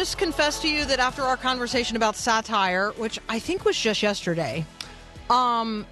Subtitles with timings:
[0.00, 4.02] Just confess to you that after our conversation about satire, which I think was just
[4.02, 4.64] yesterday,
[5.28, 5.86] um,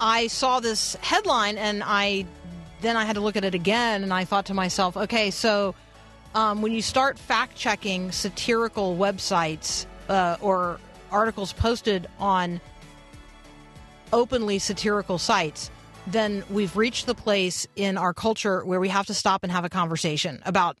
[0.00, 2.24] I saw this headline and I
[2.80, 5.74] then I had to look at it again and I thought to myself, okay, so
[6.34, 10.80] um, when you start fact checking satirical websites uh, or
[11.10, 12.62] articles posted on
[14.10, 15.70] openly satirical sites,
[16.06, 19.66] then we've reached the place in our culture where we have to stop and have
[19.66, 20.78] a conversation about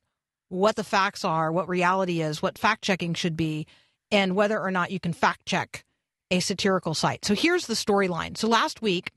[0.50, 3.66] what the facts are, what reality is, what fact checking should be,
[4.10, 5.84] and whether or not you can fact check
[6.30, 7.24] a satirical site.
[7.24, 8.36] So here's the storyline.
[8.36, 9.12] So last week,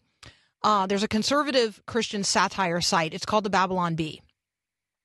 [0.64, 3.14] uh, there's a conservative Christian satire site.
[3.14, 4.22] It's called the Babylon Bee.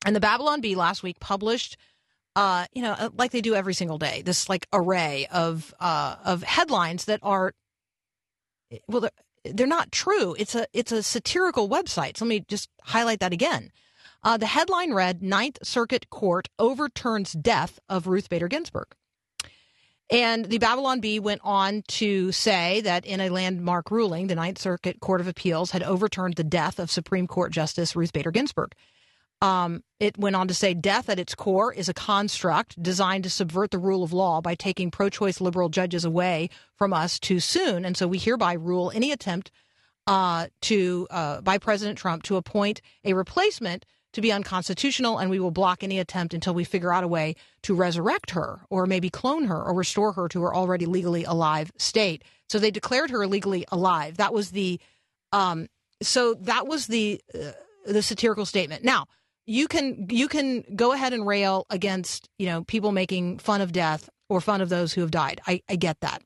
[0.05, 1.77] And the Babylon Bee last week published,
[2.37, 6.17] uh, you know, uh, like they do every single day, this like array of uh,
[6.25, 7.53] of headlines that are,
[8.87, 9.11] well, they're,
[9.45, 10.37] they're not true.
[10.39, 12.17] It's a it's a satirical website.
[12.17, 13.73] So let me just highlight that again.
[14.23, 18.89] Uh, the headline read Ninth Circuit Court overturns death of Ruth Bader Ginsburg.
[20.11, 24.59] And the Babylon Bee went on to say that in a landmark ruling, the Ninth
[24.59, 28.75] Circuit Court of Appeals had overturned the death of Supreme Court Justice Ruth Bader Ginsburg.
[29.41, 33.31] Um, it went on to say death at its core is a construct designed to
[33.31, 37.39] subvert the rule of law by taking pro choice liberal judges away from us too
[37.39, 37.85] soon.
[37.85, 39.53] And so we hereby rule any attempt
[40.09, 45.41] uh, to uh, by President Trump to appoint a replacement to be unconstitutional, and we
[45.41, 49.11] will block any attempt until we figure out a way to resurrect her or maybe
[49.11, 52.25] clone her or restore her to her already legally alive state.
[52.49, 54.17] So they declared her legally alive.
[54.17, 54.81] That was the
[55.33, 55.69] um,
[56.01, 57.53] so that was the uh,
[57.87, 58.85] the satirical statement.
[58.85, 59.07] Now
[59.47, 63.73] you can you can go ahead and rail against you know people making fun of
[63.73, 65.41] death or fun of those who have died.
[65.47, 66.23] I, I get that.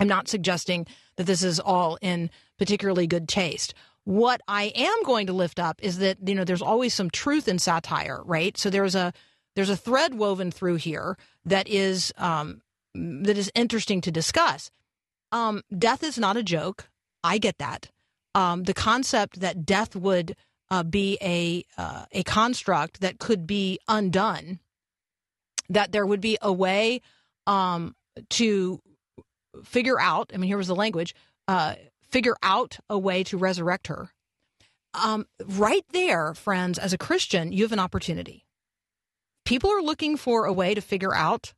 [0.00, 3.74] I'm not suggesting that this is all in particularly good taste.
[4.04, 7.48] What I am going to lift up is that you know there's always some truth
[7.48, 8.56] in satire, right?
[8.56, 9.12] So there's a
[9.56, 12.60] there's a thread woven through here that is um,
[12.94, 14.70] that is interesting to discuss.
[15.32, 16.88] Um, death is not a joke.
[17.22, 17.90] I get that.
[18.34, 20.36] Um, the concept that death would
[20.70, 24.60] uh, be a uh, a construct that could be undone,
[25.68, 27.00] that there would be a way
[27.46, 27.94] um,
[28.30, 28.80] to
[29.64, 30.30] figure out.
[30.34, 31.14] I mean, here was the language.
[31.46, 31.74] Uh,
[32.14, 34.08] figure out a way to resurrect her.
[34.94, 38.46] Um, right there, friends, as a Christian, you have an opportunity.
[39.44, 41.54] People are looking for a way to figure out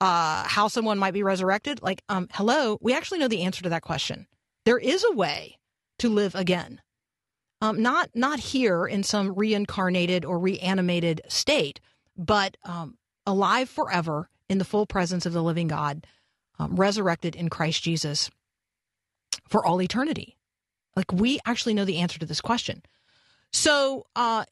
[0.00, 1.82] uh, how someone might be resurrected.
[1.82, 4.28] Like, um, hello, we actually know the answer to that question.
[4.64, 5.58] There is a way
[5.98, 6.80] to live again.
[7.60, 11.80] Um, not not here in some reincarnated or reanimated state,
[12.16, 16.06] but um, alive forever in the full presence of the living God,
[16.60, 18.30] um, resurrected in Christ Jesus
[19.52, 20.36] for all eternity?
[20.96, 22.82] Like, we actually know the answer to this question.
[23.52, 24.44] So, uh,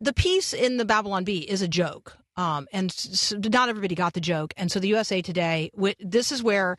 [0.00, 2.16] the piece in the Babylon Bee is a joke.
[2.36, 4.54] Um, and so not everybody got the joke.
[4.56, 6.76] And so the USA Today, this is where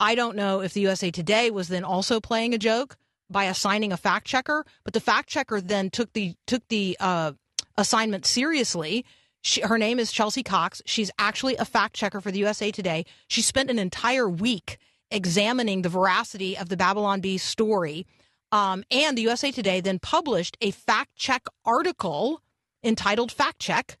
[0.00, 2.96] I don't know if the USA Today was then also playing a joke
[3.28, 7.32] by assigning a fact checker, but the fact checker then took the took the uh,
[7.76, 9.04] assignment seriously.
[9.42, 10.80] She, her name is Chelsea Cox.
[10.86, 13.04] She's actually a fact checker for the USA Today.
[13.28, 14.78] She spent an entire week
[15.12, 18.06] examining the veracity of the Babylon Bee story.
[18.50, 22.42] Um, and the USA Today then published a fact check article
[22.82, 23.96] entitled Fact Check,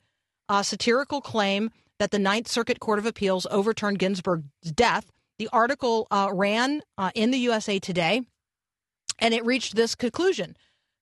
[0.48, 5.10] a satirical claim that the Ninth Circuit Court of Appeals overturned Ginsburg's death.
[5.38, 8.22] The article uh, ran uh, in the USA Today,
[9.18, 10.56] and it reached this conclusion.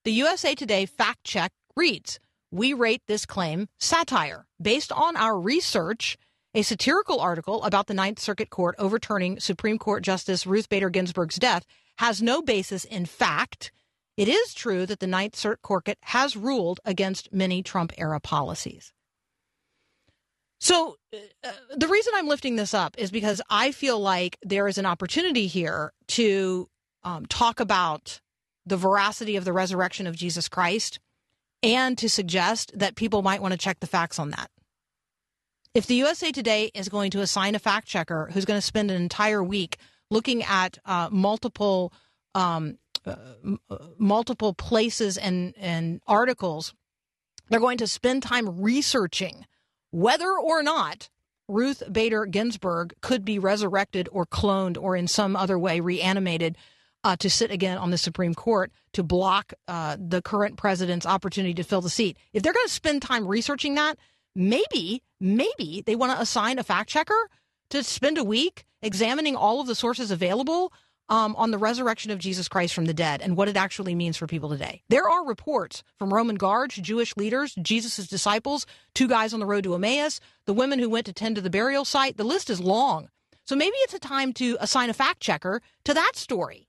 [0.04, 2.20] The USA Today fact check reads
[2.50, 4.46] We rate this claim satire.
[4.60, 6.18] Based on our research,
[6.54, 11.36] a satirical article about the Ninth Circuit Court overturning Supreme Court Justice Ruth Bader Ginsburg's
[11.36, 11.64] death
[11.98, 13.72] has no basis in fact.
[14.16, 18.92] It is true that the Ninth Circuit Court has ruled against many Trump era policies.
[20.58, 20.96] So,
[21.42, 24.84] uh, the reason I'm lifting this up is because I feel like there is an
[24.84, 26.68] opportunity here to
[27.02, 28.20] um, talk about
[28.66, 31.00] the veracity of the resurrection of Jesus Christ
[31.62, 34.50] and to suggest that people might want to check the facts on that.
[35.72, 38.90] If the USA Today is going to assign a fact checker who's going to spend
[38.90, 39.76] an entire week
[40.10, 41.92] looking at uh, multiple
[42.34, 43.14] um, uh,
[43.44, 46.74] m- uh, multiple places and and articles,
[47.48, 49.46] they're going to spend time researching
[49.92, 51.08] whether or not
[51.48, 56.56] Ruth Bader Ginsburg could be resurrected or cloned or in some other way reanimated
[57.02, 61.54] uh, to sit again on the Supreme Court to block uh, the current president's opportunity
[61.54, 62.16] to fill the seat.
[62.32, 63.98] If they're going to spend time researching that,
[64.34, 67.28] maybe, maybe they want to assign a fact checker
[67.70, 70.72] to spend a week examining all of the sources available
[71.08, 74.16] um, on the resurrection of Jesus Christ from the dead and what it actually means
[74.16, 74.82] for people today.
[74.88, 79.64] There are reports from Roman guards, Jewish leaders, Jesus' disciples, two guys on the road
[79.64, 82.16] to Emmaus, the women who went to tend to the burial site.
[82.16, 83.08] The list is long.
[83.44, 86.68] So maybe it's a time to assign a fact checker to that story.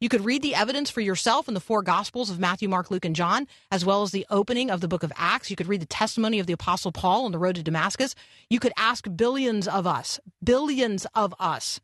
[0.00, 3.04] You could read the evidence for yourself in the four Gospels of Matthew, Mark, Luke,
[3.04, 5.50] and John, as well as the opening of the book of Acts.
[5.50, 8.14] You could read the testimony of the Apostle Paul on the road to Damascus.
[8.48, 11.80] You could ask billions of us, billions of us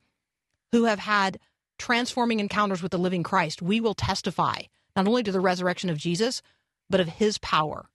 [0.72, 1.38] who have had
[1.78, 3.60] transforming encounters with the living Christ.
[3.60, 4.62] We will testify
[4.96, 6.40] not only to the resurrection of Jesus,
[6.88, 7.90] but of his power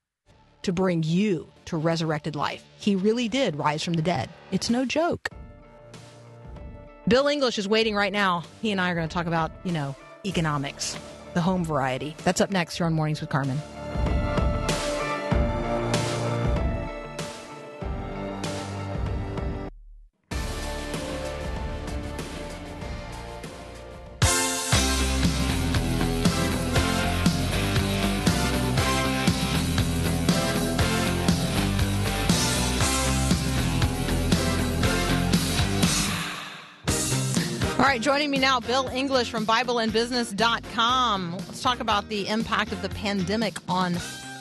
[0.62, 2.64] to bring you to resurrected life.
[2.78, 4.30] He really did rise from the dead.
[4.52, 5.30] It's no joke.
[7.08, 8.44] Bill English is waiting right now.
[8.62, 9.96] He and I are going to talk about, you know,
[10.26, 10.98] economics,
[11.34, 12.16] the home variety.
[12.24, 13.60] That's up next here on Mornings with Carmen.
[38.02, 41.32] Joining me now, Bill English from BibleandBusiness.com.
[41.34, 43.96] Let's talk about the impact of the pandemic on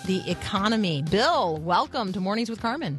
[0.06, 1.02] the economy.
[1.10, 2.98] Bill, welcome to Mornings with Carmen.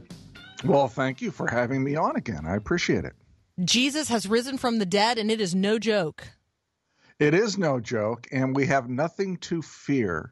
[0.63, 2.45] Well, thank you for having me on again.
[2.45, 3.13] I appreciate it.
[3.63, 6.23] Jesus has risen from the dead, and it is no joke.
[7.17, 10.31] It is no joke, and we have nothing to fear.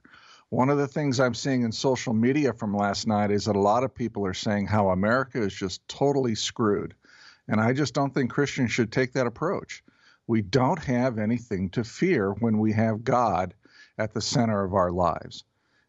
[0.49, 3.59] One of the things I'm seeing in social media from last night is that a
[3.59, 6.93] lot of people are saying how America is just totally screwed.
[7.47, 9.83] And I just don't think Christians should take that approach.
[10.29, 13.55] We don't have anything to fear when we have God
[13.97, 15.43] at the center of our lives.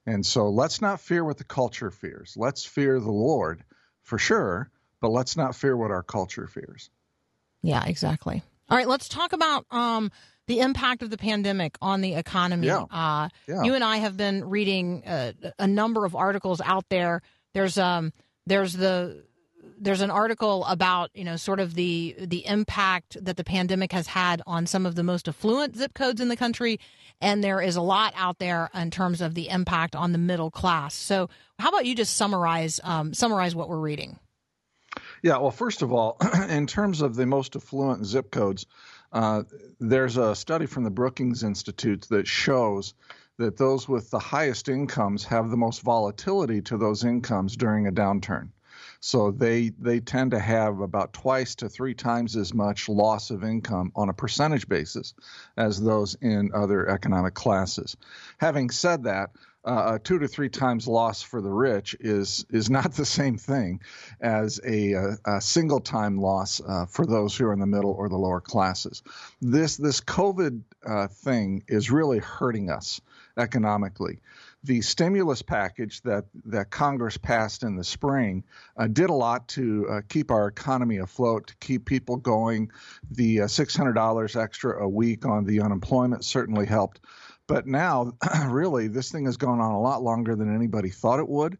[0.07, 2.37] And so let's not fear what the culture fears.
[2.39, 3.63] Let's fear the Lord
[4.03, 6.89] for sure, but let's not fear what our culture fears.
[7.61, 8.43] Yeah, exactly.
[8.71, 10.11] All right, let's talk about um,
[10.47, 12.69] the impact of the pandemic on the economy.
[12.69, 12.85] Yeah.
[12.91, 13.65] Uh, Yeah.
[13.65, 17.21] You and I have been reading uh, a number of articles out there.
[17.53, 18.15] There's um,
[18.47, 19.23] there's the
[19.81, 24.07] there's an article about you know sort of the the impact that the pandemic has
[24.07, 26.79] had on some of the most affluent zip codes in the country,
[27.21, 30.51] and there is a lot out there in terms of the impact on the middle
[30.51, 30.95] class.
[30.95, 34.19] So, how about you just summarize um, summarize what we're reading?
[35.23, 36.17] Yeah, well, first of all,
[36.49, 38.67] in terms of the most affluent zip codes,
[39.13, 39.45] uh,
[39.79, 42.95] there's a study from the Brookings Institute that shows
[43.39, 47.93] that those with the highest incomes have the most volatility to those incomes during a
[47.93, 48.51] downturn.
[49.01, 53.43] So they they tend to have about twice to three times as much loss of
[53.43, 55.15] income on a percentage basis
[55.57, 57.97] as those in other economic classes.
[58.39, 59.31] Having said that,
[59.65, 63.37] uh, a two to three times loss for the rich is is not the same
[63.39, 63.81] thing
[64.21, 67.93] as a, a, a single time loss uh, for those who are in the middle
[67.93, 69.03] or the lower classes.
[69.41, 73.01] This this COVID uh, thing is really hurting us
[73.37, 74.21] economically.
[74.63, 78.45] The stimulus package that, that Congress passed in the spring
[78.77, 82.71] uh, did a lot to uh, keep our economy afloat, to keep people going.
[83.11, 87.01] The uh, $600 extra a week on the unemployment certainly helped.
[87.47, 88.13] But now,
[88.47, 91.59] really, this thing has gone on a lot longer than anybody thought it would.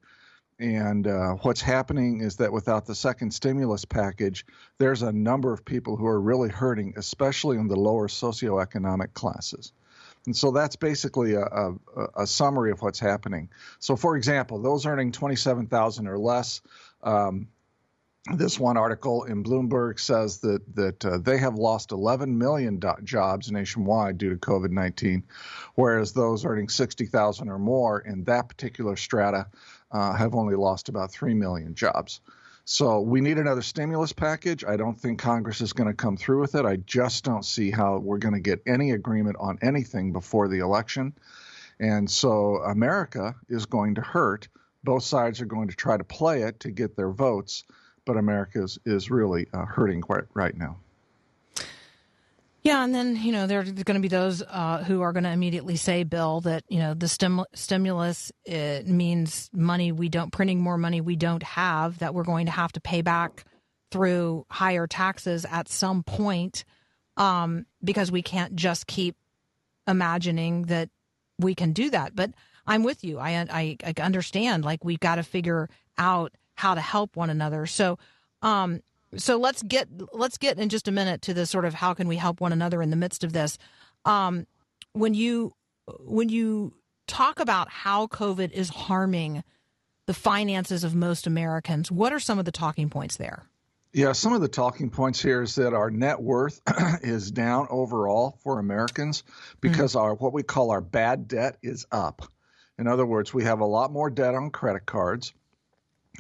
[0.61, 4.45] And uh, what's happening is that without the second stimulus package,
[4.77, 9.73] there's a number of people who are really hurting, especially in the lower socioeconomic classes.
[10.27, 11.75] And so that's basically a, a,
[12.17, 13.49] a summary of what's happening.
[13.79, 16.61] So, for example, those earning 27,000 or less,
[17.03, 17.49] um,
[18.37, 22.93] this one article in Bloomberg says that that uh, they have lost 11 million do-
[23.03, 25.23] jobs nationwide due to COVID-19,
[25.75, 29.47] whereas those earning 60,000 or more in that particular strata
[29.91, 32.21] uh, have only lost about 3 million jobs.
[32.65, 34.65] So we need another stimulus package.
[34.65, 36.65] I don't think Congress is going to come through with it.
[36.65, 40.59] I just don't see how we're going to get any agreement on anything before the
[40.59, 41.15] election.
[41.81, 44.49] And so America is going to hurt.
[44.85, 47.65] Both sides are going to try to play it to get their votes,
[48.05, 50.79] but America is, is really uh, hurting quite right now.
[52.63, 55.25] Yeah, and then you know there are going to be those uh, who are going
[55.25, 60.31] to immediately say, "Bill, that you know the stim- stimulus it means money we don't
[60.31, 63.45] printing more money we don't have that we're going to have to pay back
[63.91, 66.65] through higher taxes at some point
[67.17, 69.17] um, because we can't just keep
[69.87, 70.91] imagining that
[71.39, 72.33] we can do that." But
[72.67, 73.19] I'm with you.
[73.19, 74.67] I I, I understand.
[74.67, 77.65] Like we've got to figure out how to help one another.
[77.65, 77.99] So.
[78.43, 78.81] Um,
[79.17, 82.09] so let's get let's get in just a minute to the sort of how can
[82.09, 83.59] we help one another in the midst of this.
[84.05, 84.47] Um,
[84.93, 85.55] when you
[86.01, 86.75] when you
[87.07, 89.43] talk about how COVID is harming
[90.07, 93.45] the finances of most Americans, what are some of the talking points there?
[93.93, 96.61] Yeah, some of the talking points here is that our net worth
[97.03, 99.25] is down overall for Americans
[99.61, 102.23] because our what we call our bad debt is up.
[102.79, 105.35] In other words, we have a lot more debt on credit cards.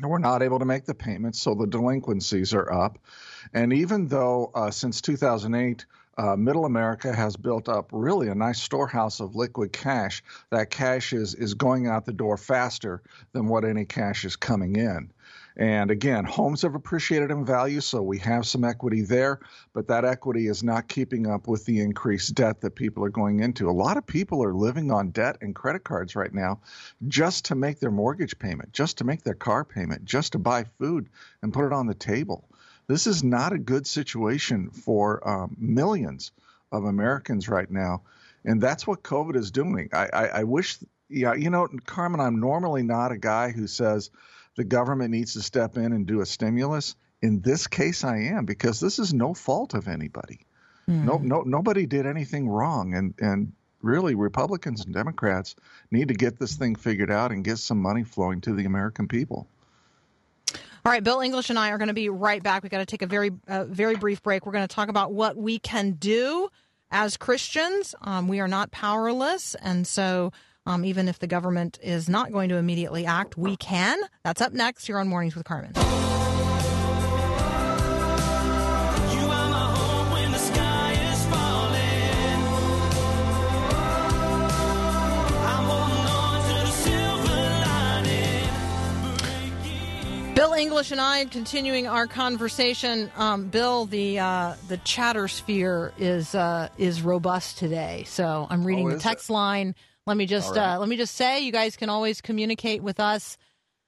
[0.01, 2.99] We're not able to make the payments, so the delinquencies are up.
[3.53, 5.85] And even though uh, since 2008,
[6.17, 11.13] uh, Middle America has built up really a nice storehouse of liquid cash, that cash
[11.13, 15.11] is, is going out the door faster than what any cash is coming in.
[15.61, 19.41] And again, homes have appreciated in value, so we have some equity there,
[19.75, 23.41] but that equity is not keeping up with the increased debt that people are going
[23.41, 23.69] into.
[23.69, 26.61] A lot of people are living on debt and credit cards right now
[27.09, 30.65] just to make their mortgage payment, just to make their car payment, just to buy
[30.79, 31.11] food
[31.43, 32.49] and put it on the table.
[32.87, 36.33] This is not a good situation for um, millions
[36.73, 38.01] of Americans right now.
[38.47, 39.91] And that's what COVID is doing.
[39.93, 40.79] I, I, I wish,
[41.11, 44.11] yeah, you know, Carmen, I'm normally not a guy who says,
[44.61, 46.95] the government needs to step in and do a stimulus.
[47.23, 50.41] In this case, I am because this is no fault of anybody.
[50.87, 51.05] Mm.
[51.07, 55.57] No, no, nobody did anything wrong, and and really, Republicans and Democrats
[55.91, 59.09] need to get this thing figured out and get some money flowing to the American
[59.09, 59.49] people.
[60.53, 62.63] All right, Bill English and I are going to be right back.
[62.63, 64.45] We got to take a very, uh, very brief break.
[64.45, 66.51] We're going to talk about what we can do
[66.91, 67.95] as Christians.
[68.03, 70.33] Um, we are not powerless, and so
[70.67, 73.99] um, even if the government is not going to immediately act, we can.
[74.25, 75.73] That's up next here on Mornings with Carmen.
[90.41, 93.11] Bill English and I continuing our conversation.
[93.15, 98.05] Um, Bill, the uh, the chatter sphere is uh, is robust today.
[98.07, 99.75] So I'm reading Oh, the is text line.
[100.07, 100.75] Let me just right.
[100.75, 103.37] uh, let me just say, you guys can always communicate with us.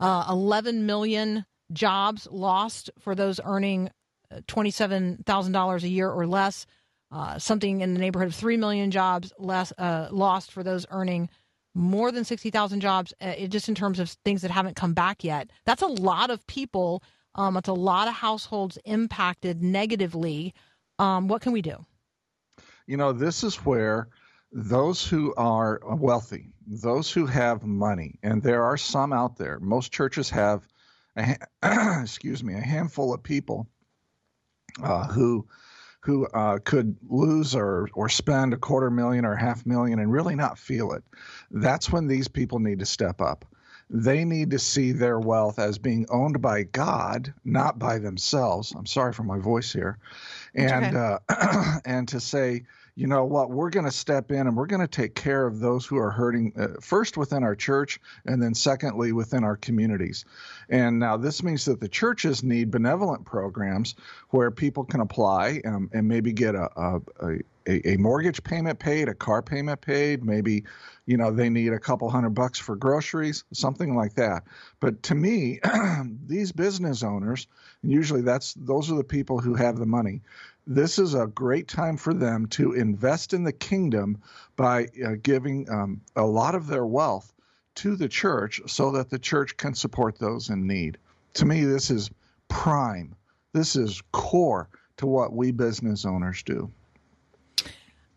[0.00, 3.90] Uh, 11 million jobs lost for those earning
[4.32, 6.66] uh, $27,000 a year or less.
[7.12, 11.28] Uh, something in the neighborhood of 3 million jobs less uh, lost for those earning
[11.74, 15.50] more than 60,000 jobs, uh, just in terms of things that haven't come back yet.
[15.64, 17.02] That's a lot of people.
[17.34, 20.54] Um, it's a lot of households impacted negatively.
[20.98, 21.84] Um, what can we do?
[22.86, 24.08] You know, this is where
[24.52, 29.58] those who are wealthy, those who have money, and there are some out there.
[29.58, 30.66] Most churches have,
[31.62, 33.66] excuse me, a handful of people
[34.82, 35.46] uh, who
[36.04, 40.34] who uh, could lose or or spend a quarter million or half million and really
[40.34, 41.02] not feel it.
[41.50, 43.46] That's when these people need to step up.
[43.88, 48.72] They need to see their wealth as being owned by God, not by themselves.
[48.76, 49.98] I'm sorry for my voice here,
[50.54, 51.18] and uh,
[51.84, 52.64] and to say,
[52.96, 55.58] you know what, we're going to step in and we're going to take care of
[55.58, 60.24] those who are hurting uh, first within our church and then secondly within our communities.
[60.68, 63.96] And now this means that the churches need benevolent programs
[64.30, 67.00] where people can apply um, and maybe get a, a,
[67.66, 70.64] a, a mortgage payment paid, a car payment paid, maybe,
[71.06, 74.44] you know, they need a couple hundred bucks for groceries, something like that.
[74.78, 75.60] But to me,
[76.26, 77.48] these business owners,
[77.82, 80.22] and usually that's those are the people who have the money.
[80.66, 84.18] This is a great time for them to invest in the kingdom
[84.56, 87.32] by uh, giving um, a lot of their wealth
[87.76, 90.96] to the church so that the church can support those in need.
[91.34, 92.10] To me, this is
[92.48, 93.14] prime.
[93.52, 96.70] This is core to what we business owners do.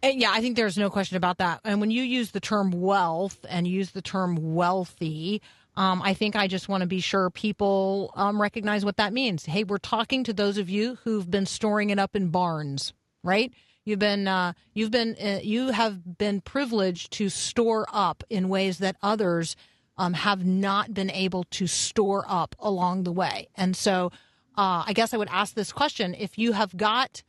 [0.04, 1.60] And yeah, I think there's no question about that.
[1.64, 5.42] And when you use the term wealth and use the term wealthy,
[5.78, 9.46] Um, I think I just want to be sure people um, recognize what that means.
[9.46, 12.94] Hey, we're talking to those of you who've been storing it up in barns,
[13.24, 13.54] right?
[13.86, 18.80] You've been uh, you've been uh, you have been privileged to store up in ways
[18.80, 19.56] that others
[20.00, 23.48] um, have not been able to store up along the way.
[23.56, 24.12] And so,
[24.58, 27.22] uh, I guess I would ask this question: If you have got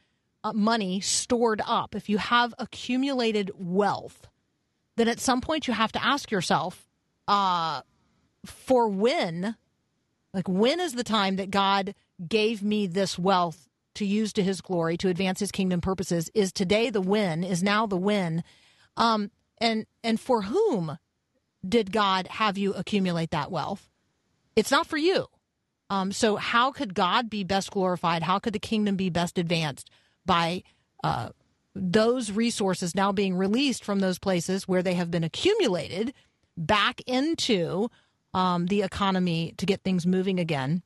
[0.42, 4.26] uh, money stored up, if you have accumulated wealth,
[4.96, 6.88] then at some point you have to ask yourself,
[7.28, 7.82] uh,
[8.44, 9.56] for when,
[10.32, 11.94] like when is the time that God
[12.26, 16.30] gave me this wealth to use to His glory to advance His kingdom purposes?
[16.34, 17.44] Is today the when?
[17.44, 18.44] Is now the when?
[18.96, 20.98] Um, and and for whom
[21.66, 23.88] did God have you accumulate that wealth?
[24.56, 25.26] It's not for you.
[25.90, 28.22] Um, so how could God be best glorified?
[28.22, 29.90] How could the kingdom be best advanced
[30.26, 30.62] by
[31.02, 31.30] uh,
[31.74, 36.12] those resources now being released from those places where they have been accumulated
[36.56, 37.88] back into
[38.34, 40.82] um, the economy to get things moving again?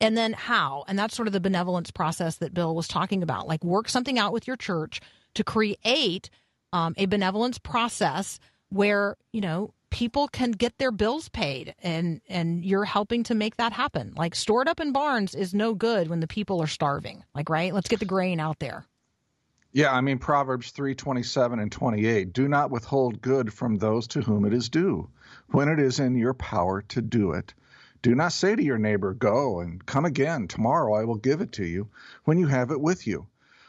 [0.00, 0.84] And then how?
[0.88, 3.46] And that's sort of the benevolence process that Bill was talking about.
[3.46, 5.00] Like work something out with your church
[5.34, 6.28] to create
[6.72, 8.38] um, a benevolence process
[8.70, 13.56] where you know people can get their bills paid and and you're helping to make
[13.56, 17.22] that happen like stored up in barns is no good when the people are starving
[17.34, 18.86] like right let's get the grain out there
[19.74, 24.44] Yeah, I mean Proverbs 3:27 and 28, do not withhold good from those to whom
[24.44, 25.08] it is due,
[25.52, 27.54] when it is in your power to do it.
[28.02, 31.52] Do not say to your neighbor, go and come again, tomorrow I will give it
[31.52, 31.88] to you,
[32.24, 33.26] when you have it with you.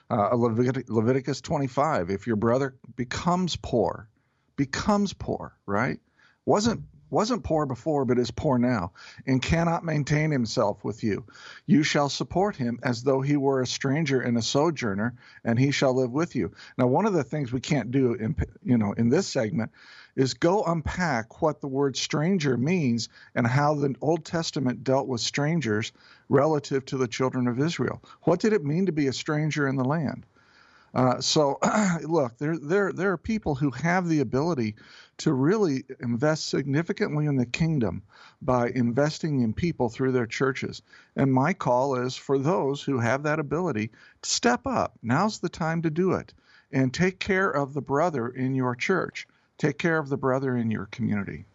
[0.10, 4.10] Uh, Levit- Leviticus 25, if your brother becomes poor,
[4.56, 6.00] becomes poor, right?
[6.46, 8.91] Wasn't wasn't poor before, but is poor now,
[9.25, 11.24] and cannot maintain himself with you.
[11.65, 15.15] You shall support him as though he were a stranger and a sojourner,
[15.46, 16.51] and he shall live with you.
[16.77, 19.72] Now, one of the things we can't do in you know in this segment
[20.15, 25.22] is go unpack what the word stranger means and how the Old Testament dealt with
[25.22, 25.91] strangers
[26.29, 28.03] relative to the children of Israel.
[28.24, 30.25] What did it mean to be a stranger in the land?
[30.94, 31.58] Uh, so,
[32.04, 34.76] look, there, there, there are people who have the ability
[35.18, 38.04] to really invest significantly in the kingdom
[38.42, 40.82] by investing in people through their churches.
[41.15, 43.89] And my call is for those who have that ability
[44.22, 44.98] to step up.
[45.02, 46.34] Now's the time to do it
[46.72, 49.28] and take care of the brother in your church.
[49.58, 51.46] Take care of the brother in your community.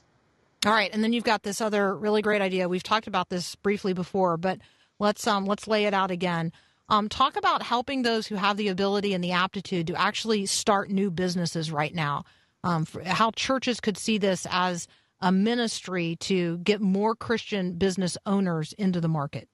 [0.67, 3.55] all right and then you've got this other really great idea we've talked about this
[3.57, 4.59] briefly before but
[4.99, 6.53] let's um let's lay it out again
[6.89, 10.91] um, talk about helping those who have the ability and the aptitude to actually start
[10.91, 12.25] new businesses right now.
[12.65, 14.89] Um, how churches could see this as
[15.21, 19.49] a ministry to get more christian business owners into the market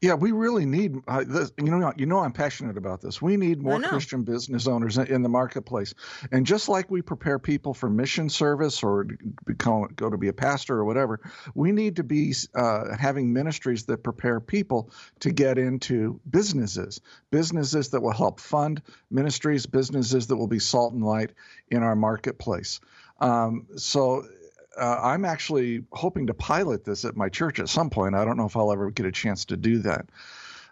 [0.00, 1.52] Yeah, we really need uh, this.
[1.58, 3.20] You know, you know, I'm passionate about this.
[3.20, 3.80] We need more.
[3.88, 5.94] Christian business owners in, the marketplace,
[6.30, 9.06] and just like we prepare people for mission service or
[9.44, 11.20] become go to be a pastor or whatever,
[11.54, 17.88] we need to be uh, having ministries that prepare people to get into businesses, businesses
[17.90, 21.32] that will help fund ministries, businesses that will be salt and light
[21.70, 22.78] in our marketplace.
[23.20, 24.24] Um, so
[24.78, 28.14] uh, I'm actually hoping to pilot this at my church at some point.
[28.14, 30.06] I don't know if I'll ever get a chance to do that.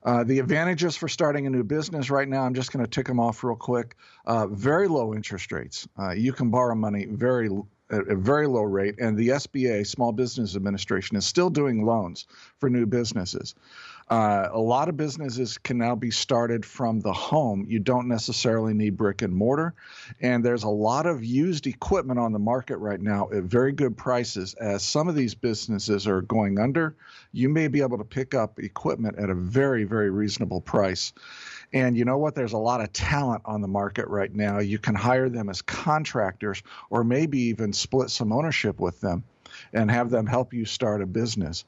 [0.03, 3.07] Uh, the advantages for starting a new business right now, I'm just going to tick
[3.07, 3.97] them off real quick.
[4.25, 5.89] Uh, very low interest rates.
[5.99, 7.51] Uh, you can borrow money very
[7.91, 12.27] at a very low rate, and the SBA, Small Business Administration, is still doing loans
[12.59, 13.55] for new businesses.
[14.09, 17.67] Uh, a lot of businesses can now be started from the home.
[17.69, 19.75] You don't necessarily need brick and mortar.
[20.21, 23.97] And there's a lot of used equipment on the market right now at very good
[23.97, 24.55] prices.
[24.55, 26.95] As some of these businesses are going under,
[27.33, 31.13] you may be able to pick up equipment at a very, very reasonable price.
[31.73, 32.35] And you know what?
[32.35, 34.59] There's a lot of talent on the market right now.
[34.59, 39.25] You can hire them as contractors or maybe even split some ownership with them
[39.73, 41.65] and have them help you start a business.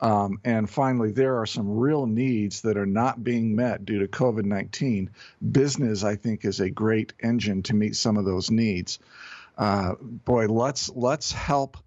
[0.00, 4.08] Um, and finally, there are some real needs that are not being met due to
[4.08, 5.10] COVID 19.
[5.52, 8.98] Business, I think, is a great engine to meet some of those needs.
[9.56, 11.78] Uh, boy, let's let's help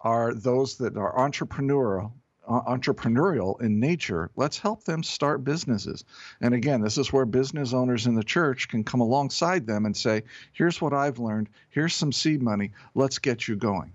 [0.00, 2.12] our those that are entrepreneurial
[2.46, 4.30] entrepreneurial in nature.
[4.36, 6.04] Let's help them start businesses.
[6.40, 9.96] And again, this is where business owners in the church can come alongside them and
[9.96, 11.48] say, "Here's what I've learned.
[11.70, 12.72] Here's some seed money.
[12.94, 13.92] Let's get you going."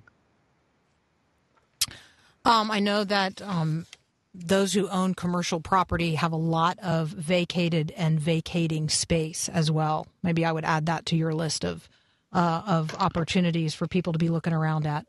[2.43, 3.85] Um, I know that um,
[4.33, 10.07] those who own commercial property have a lot of vacated and vacating space as well.
[10.23, 11.87] Maybe I would add that to your list of
[12.33, 15.05] uh, of opportunities for people to be looking around at.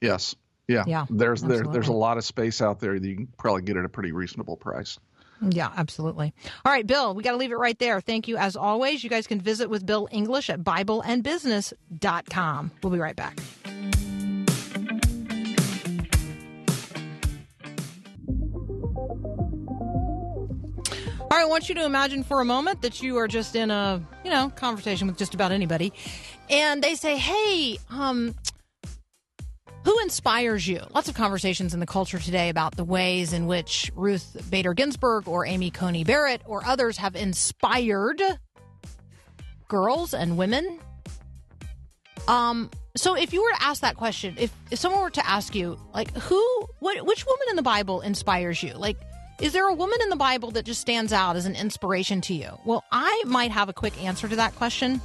[0.00, 0.34] Yes.
[0.68, 1.06] Yeah, yeah.
[1.08, 3.86] There's there, there's a lot of space out there that you can probably get at
[3.86, 4.98] a pretty reasonable price.
[5.40, 6.34] Yeah, absolutely.
[6.64, 8.00] All right, Bill, we got to leave it right there.
[8.00, 9.04] Thank you as always.
[9.04, 12.70] You guys can visit with Bill English at bibleandbusiness.com.
[12.82, 13.38] We'll be right back.
[21.30, 23.70] All right, I want you to imagine for a moment that you are just in
[23.70, 25.92] a, you know, conversation with just about anybody
[26.50, 28.34] and they say, "Hey, um,
[29.84, 33.90] who inspires you?" Lots of conversations in the culture today about the ways in which
[33.94, 38.22] Ruth Bader Ginsburg or Amy Coney Barrett or others have inspired
[39.68, 40.78] girls and women.
[42.26, 45.54] Um, so if you were to ask that question, if, if someone were to ask
[45.54, 48.74] you, like, who, what, which woman in the Bible inspires you?
[48.74, 48.96] Like,
[49.40, 52.34] is there a woman in the Bible that just stands out as an inspiration to
[52.34, 52.50] you?
[52.64, 55.00] Well, I might have a quick answer to that question.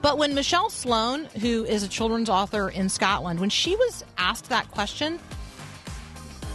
[0.00, 4.48] But when Michelle Sloan, who is a children's author in Scotland, when she was asked
[4.48, 5.18] that question,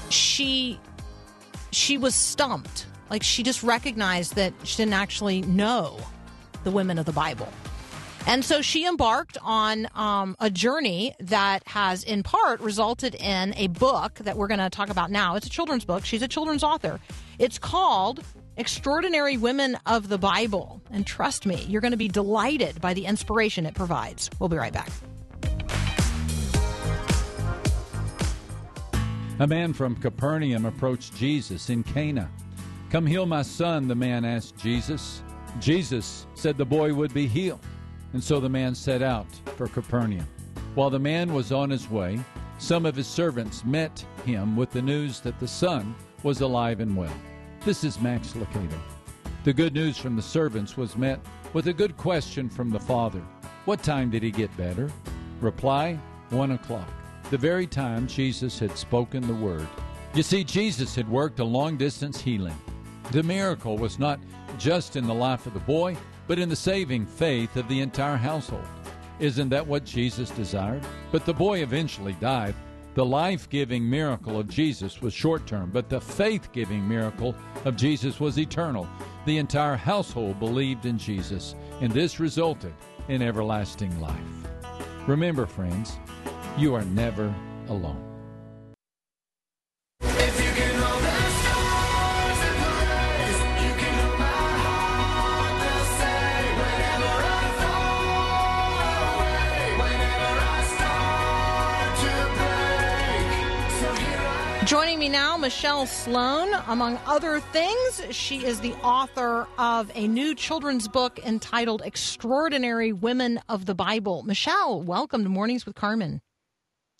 [0.10, 0.80] she
[1.72, 2.86] she was stumped.
[3.10, 6.00] Like she just recognized that she didn't actually know
[6.64, 7.50] the women of the Bible.
[8.26, 13.68] And so she embarked on um, a journey that has, in part, resulted in a
[13.68, 15.36] book that we're going to talk about now.
[15.36, 16.06] It's a children's book.
[16.06, 17.02] She's a children's author.
[17.38, 18.24] It's called
[18.56, 20.80] Extraordinary Women of the Bible.
[20.92, 24.30] And trust me, you're going to be delighted by the inspiration it provides.
[24.40, 24.90] We'll be right back.
[29.40, 32.30] A man from Capernaum approached Jesus in Cana.
[32.92, 35.24] Come heal my son, the man asked Jesus.
[35.60, 37.66] Jesus said the boy would be healed.
[38.14, 39.26] And so the man set out
[39.58, 40.28] for Capernaum.
[40.76, 42.20] While the man was on his way,
[42.60, 46.96] some of his servants met him with the news that the son was alive and
[46.96, 47.14] well.
[47.66, 48.78] This is Max Lucado.
[49.46, 51.22] The good news from the servants was met
[51.54, 53.22] with a good question from the father
[53.64, 54.92] What time did he get better?
[55.40, 55.98] Reply,
[56.30, 56.90] One o'clock,
[57.30, 59.66] the very time Jesus had spoken the word.
[60.14, 62.58] You see, Jesus had worked a long distance healing.
[63.12, 64.20] The miracle was not
[64.58, 65.96] just in the life of the boy,
[66.28, 68.68] but in the saving faith of the entire household.
[69.22, 70.84] Isn't that what Jesus desired?
[71.14, 72.56] But the boy eventually died.
[72.96, 77.34] The life giving miracle of Jesus was short term, but the faith giving miracle
[77.66, 78.88] of Jesus was eternal.
[79.26, 82.74] The entire household believed in Jesus, and this resulted
[83.08, 84.14] in everlasting life.
[85.08, 85.98] Remember, friends,
[86.56, 87.34] you are never
[87.68, 88.13] alone.
[105.04, 106.54] Me now, Michelle Sloan.
[106.68, 113.42] Among other things, she is the author of a new children's book entitled Extraordinary Women
[113.50, 114.24] of the Bible.
[114.24, 116.22] Michelle, welcome to Mornings with Carmen.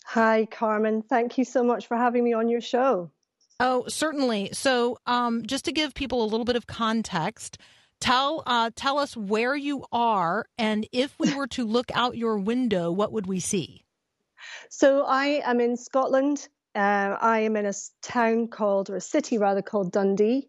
[0.04, 1.00] Hi, Carmen.
[1.00, 3.10] Thank you so much for having me on your show.
[3.58, 4.50] Oh, certainly.
[4.52, 7.56] So, um, just to give people a little bit of context,
[8.02, 12.36] tell uh, tell us where you are, and if we were to look out your
[12.36, 13.82] window, what would we see?
[14.68, 16.48] So, I am in Scotland.
[16.74, 20.48] Uh, I am in a town called, or a city rather, called Dundee.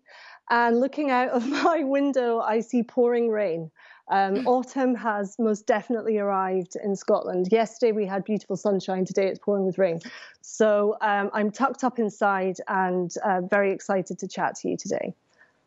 [0.49, 3.71] And looking out of my window, I see pouring rain.
[4.07, 7.47] Um, autumn has most definitely arrived in Scotland.
[7.51, 9.03] Yesterday we had beautiful sunshine.
[9.03, 9.99] Today it's pouring with rain.
[10.41, 15.15] So um, I'm tucked up inside and uh, very excited to chat to you today.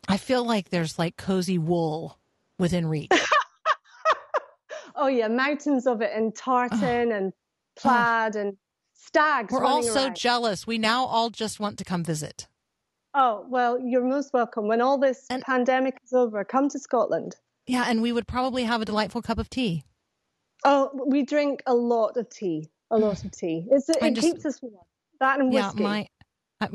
[0.09, 2.17] I feel like there's like cozy wool
[2.59, 3.11] within reach.
[4.99, 7.33] Oh yeah, mountains of it in tartan and
[7.77, 8.57] plaid and
[8.99, 9.53] stags.
[9.53, 10.17] We're all so around.
[10.17, 10.67] jealous.
[10.67, 12.47] We now all just want to come visit.
[13.15, 14.67] Oh well, you're most welcome.
[14.69, 17.37] When all this And- pandemic is over, come to Scotland.
[17.67, 19.85] Yeah, and we would probably have a delightful cup of tea.
[20.65, 22.69] Oh, we drink a lot of tea.
[22.91, 23.67] A lot of tea.
[23.71, 24.75] It's, it just- keeps us warm.
[25.21, 25.83] That and whiskey.
[25.83, 26.09] Yeah, my.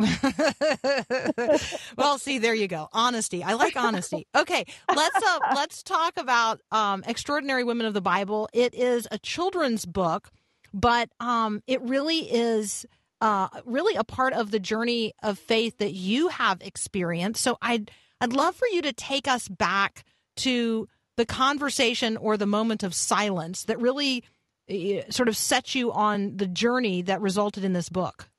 [1.97, 2.87] well, see, there you go.
[2.93, 3.43] Honesty.
[3.43, 4.27] I like honesty.
[4.35, 8.49] Okay, let's uh, let's talk about um, extraordinary women of the Bible.
[8.53, 10.29] It is a children's book,
[10.73, 12.85] but um, it really is
[13.21, 17.41] uh, really a part of the journey of faith that you have experienced.
[17.41, 20.03] So I'd I'd love for you to take us back
[20.37, 24.23] to the conversation or the moment of silence that really
[24.69, 28.29] uh, sort of set you on the journey that resulted in this book.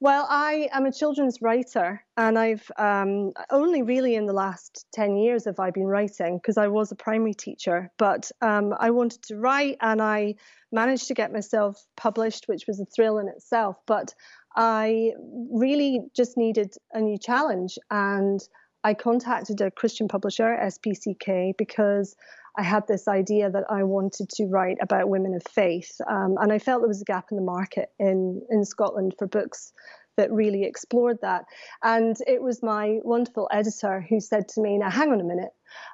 [0.00, 5.16] Well, I am a children's writer, and I've um, only really in the last 10
[5.16, 7.90] years have I been writing because I was a primary teacher.
[7.96, 10.34] But um, I wanted to write, and I
[10.72, 13.76] managed to get myself published, which was a thrill in itself.
[13.86, 14.14] But
[14.56, 15.12] I
[15.50, 18.40] really just needed a new challenge, and
[18.82, 22.16] I contacted a Christian publisher, SPCK, because
[22.56, 26.52] I had this idea that I wanted to write about women of faith, um, and
[26.52, 29.72] I felt there was a gap in the market in in Scotland for books
[30.16, 31.44] that really explored that.
[31.82, 35.50] And it was my wonderful editor who said to me, "Now, hang on a minute,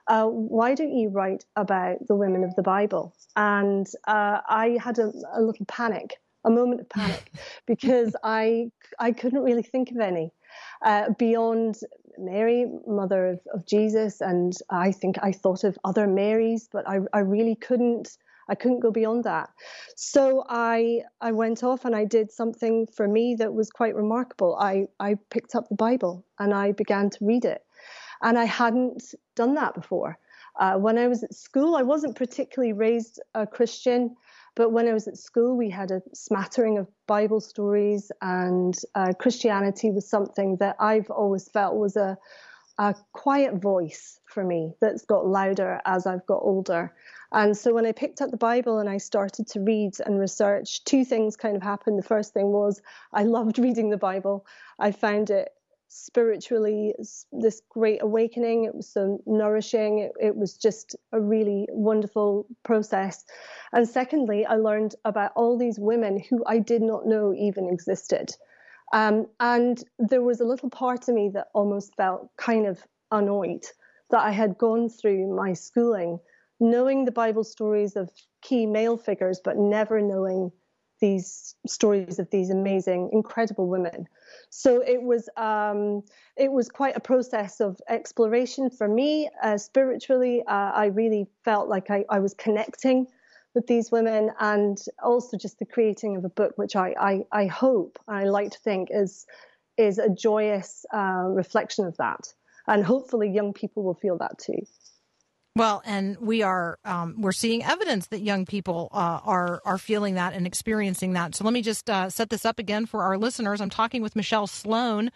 [0.09, 4.99] uh, why don't you write about the women of the Bible?" And uh, I had
[4.99, 7.33] a, a little panic, a moment of panic,
[7.66, 10.33] because I I couldn't really think of any
[10.82, 11.80] uh, beyond
[12.18, 17.00] Mary, mother of, of Jesus, and I think I thought of other Marys, but I,
[17.12, 18.16] I really couldn't.
[18.48, 19.48] I couldn't go beyond that.
[19.94, 24.56] So I I went off and I did something for me that was quite remarkable.
[24.58, 27.62] I, I picked up the Bible and I began to read it.
[28.22, 30.18] And I hadn't done that before.
[30.58, 34.16] Uh, when I was at school, I wasn't particularly raised a Christian,
[34.54, 39.12] but when I was at school, we had a smattering of Bible stories, and uh,
[39.18, 42.18] Christianity was something that I've always felt was a,
[42.78, 46.92] a quiet voice for me that's got louder as I've got older.
[47.32, 50.84] And so when I picked up the Bible and I started to read and research,
[50.84, 51.98] two things kind of happened.
[51.98, 52.82] The first thing was
[53.12, 54.46] I loved reading the Bible.
[54.78, 55.50] I found it
[55.90, 56.94] spiritually
[57.33, 58.64] this great awakening.
[58.64, 59.98] It was so nourishing.
[59.98, 63.24] It, it, was just a really wonderful process.
[63.72, 68.35] And secondly, I learned about all these women who I did not know even existed.
[68.92, 73.64] Um, and there was a little part of me that almost felt kind of annoyed
[74.11, 76.20] that I had gone through my schooling
[76.61, 78.11] knowing the Bible stories of
[78.42, 80.53] key male figures, but never knowing
[81.00, 84.06] these stories of these amazing, incredible women.
[84.50, 86.02] So it was um,
[86.36, 90.42] it was quite a process of exploration for me uh, spiritually.
[90.46, 93.06] Uh, I really felt like I, I was connecting
[93.54, 97.46] with these women, and also just the creating of a book, which I I, I
[97.46, 99.26] hope I like to think is
[99.76, 102.32] is a joyous uh, reflection of that,
[102.66, 104.66] and hopefully young people will feel that too.
[105.56, 110.14] Well, and we are um, we're seeing evidence that young people uh, are are feeling
[110.14, 111.34] that and experiencing that.
[111.34, 113.60] So let me just uh, set this up again for our listeners.
[113.60, 115.10] I'm talking with Michelle Sloan.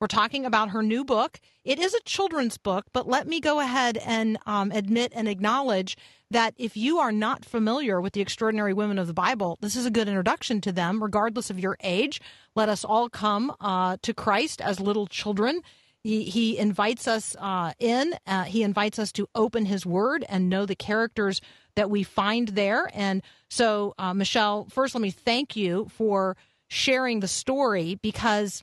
[0.00, 1.40] We're talking about her new book.
[1.62, 5.94] It is a children's book, but let me go ahead and um, admit and acknowledge
[6.30, 9.84] that if you are not familiar with the extraordinary women of the Bible, this is
[9.84, 12.18] a good introduction to them, regardless of your age.
[12.54, 15.60] Let us all come uh, to Christ as little children
[16.02, 18.14] he, he invites us uh, in.
[18.26, 21.40] Uh, he invites us to open his word and know the characters
[21.76, 22.90] that we find there.
[22.94, 26.36] And so, uh, Michelle, first, let me thank you for
[26.68, 28.62] sharing the story because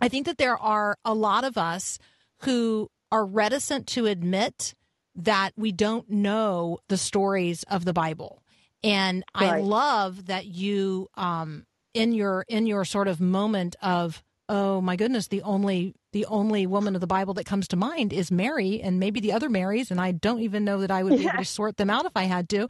[0.00, 1.98] I think that there are a lot of us
[2.40, 4.74] who are reticent to admit
[5.14, 8.42] that we don't know the stories of the Bible.
[8.82, 9.54] And right.
[9.54, 14.96] I love that you, um, in your in your sort of moment of oh my
[14.96, 18.80] goodness, the only the only woman of the Bible that comes to mind is Mary,
[18.80, 21.30] and maybe the other Marys, and I don't even know that I would be yeah.
[21.34, 22.68] able to sort them out if I had to.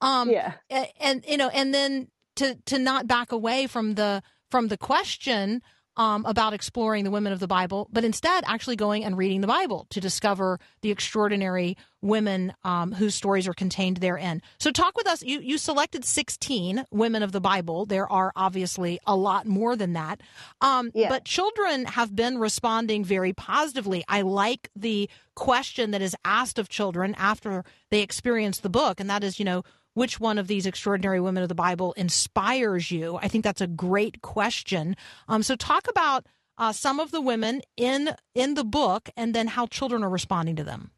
[0.00, 4.22] Um, yeah, and, and you know, and then to to not back away from the
[4.50, 5.62] from the question
[5.96, 9.46] um, about exploring the women of the Bible, but instead actually going and reading the
[9.46, 14.42] Bible to discover the extraordinary women um, whose stories are contained therein.
[14.58, 15.22] So, talk with us.
[15.22, 17.86] You, you selected 16 women of the Bible.
[17.86, 20.20] There are obviously a lot more than that.
[20.60, 21.08] Um, yeah.
[21.08, 24.04] But children have been responding very positively.
[24.08, 29.08] I like the question that is asked of children after they experience the book, and
[29.08, 29.62] that is, you know,
[29.94, 33.16] which one of these extraordinary women of the Bible inspires you?
[33.16, 34.96] I think that's a great question.
[35.28, 36.26] Um, so talk about
[36.58, 40.56] uh, some of the women in in the book, and then how children are responding
[40.56, 40.90] to them.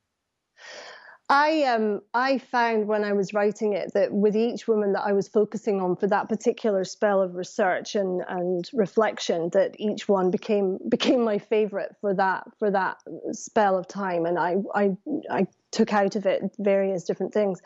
[1.28, 5.12] I um I found when I was writing it that with each woman that I
[5.12, 10.30] was focusing on for that particular spell of research and, and reflection, that each one
[10.30, 12.98] became became my favorite for that for that
[13.32, 14.96] spell of time, and I I
[15.30, 17.62] I took out of it various different things.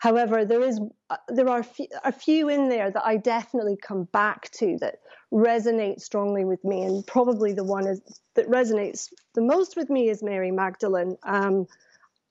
[0.00, 1.64] However, there is uh, there are
[2.04, 6.82] a few in there that I definitely come back to that resonate strongly with me,
[6.84, 8.00] and probably the one is,
[8.34, 11.16] that resonates the most with me is Mary Magdalene.
[11.22, 11.66] Um,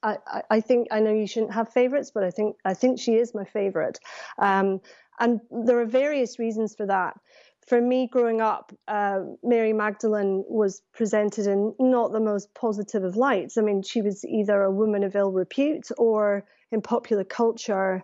[0.02, 0.18] I,
[0.50, 3.36] I, think I know you shouldn't have favorites, but I think I think she is
[3.36, 4.00] my favorite,
[4.40, 4.82] um,
[5.20, 7.20] and there are various reasons for that.
[7.68, 13.16] For me, growing up, uh, Mary Magdalene was presented in not the most positive of
[13.16, 13.60] lights.
[13.60, 18.04] I mean, she was either a woman of ill repute or in popular culture,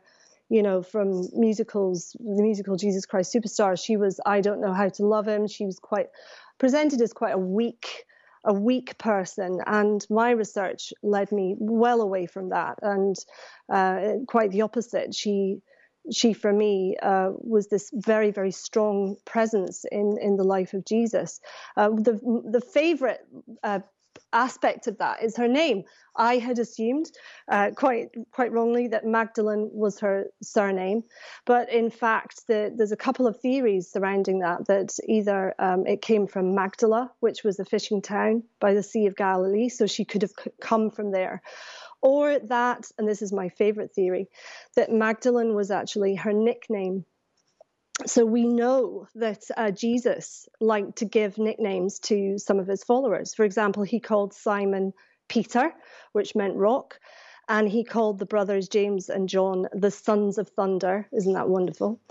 [0.49, 4.89] you know, from musicals, the musical Jesus Christ Superstar, she was, I don't know how
[4.89, 5.47] to love him.
[5.47, 6.07] She was quite
[6.57, 8.05] presented as quite a weak,
[8.43, 9.59] a weak person.
[9.65, 13.15] And my research led me well away from that and
[13.71, 15.15] uh, quite the opposite.
[15.15, 15.61] She,
[16.11, 20.85] she for me uh, was this very very strong presence in in the life of
[20.85, 21.41] Jesus.
[21.75, 23.21] Uh, the the favorite
[23.63, 23.79] uh,
[24.35, 25.83] aspect of that is her name.
[26.17, 27.11] I had assumed
[27.49, 31.03] uh, quite quite wrongly that Magdalene was her surname,
[31.45, 34.67] but in fact, the, there's a couple of theories surrounding that.
[34.67, 39.07] That either um, it came from Magdala, which was a fishing town by the Sea
[39.07, 41.41] of Galilee, so she could have come from there,
[42.01, 44.27] or that, and this is my favorite theory,
[44.75, 47.05] that Magdalene was actually her nickname
[48.05, 53.33] so we know that uh, Jesus liked to give nicknames to some of his followers.
[53.33, 54.93] For example, he called Simon
[55.29, 55.73] Peter,
[56.11, 56.99] which meant rock,
[57.47, 61.07] and he called the brothers James and John the sons of thunder.
[61.13, 62.01] Isn't that wonderful?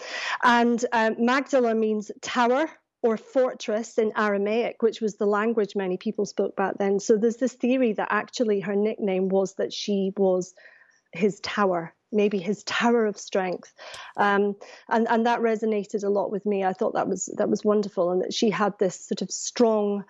[0.43, 2.71] And um, Magdala means tower
[3.03, 6.99] or fortress in Aramaic, which was the language many people spoke back then.
[6.99, 10.55] So there's this theory that actually her nickname was that she was
[11.13, 13.73] his tower maybe his tower of strength
[14.17, 14.55] um,
[14.89, 18.11] and and that resonated a lot with me i thought that was that was wonderful
[18.11, 20.05] and that she had this sort of strong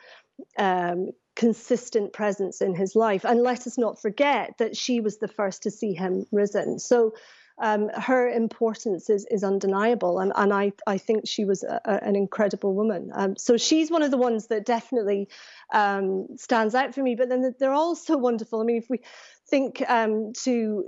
[0.58, 5.28] um, consistent presence in his life and let us not forget that she was the
[5.28, 7.14] first to see him risen so
[7.58, 12.02] um, her importance is, is undeniable, and, and I, I think she was a, a,
[12.02, 13.10] an incredible woman.
[13.14, 15.28] Um, so she's one of the ones that definitely
[15.72, 17.14] um, stands out for me.
[17.14, 18.60] But then they're all so wonderful.
[18.60, 19.02] I mean, if we
[19.48, 20.84] think um, to